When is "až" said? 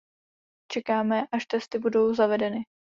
1.31-1.45